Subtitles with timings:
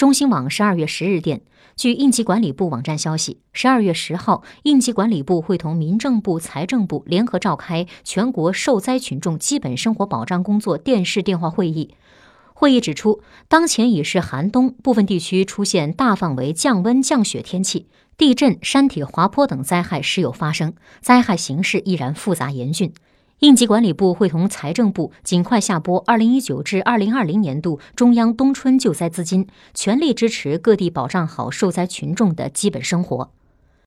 [0.00, 1.42] 中新网十二月十日电，
[1.76, 11.92] 据应急管理部网站消息，十二月十号，应急管理部会同民政部、财政部联合召开全国受灾群众基本生活保障工作电视电话会议。
[12.54, 17.86] 会议指出，当前已是寒冬，部分地区出现大范围降温降雪天气，
[18.16, 20.72] 地震、山体滑坡等灾害时有发生，
[21.02, 22.94] 灾害形势依然复杂严峻。
[23.40, 33.30] 应急管理部会同财政部尽快下拨二零一九至二零二零年度中央冬春救灾资金，全力支持各地保障好受灾群众的基本生活。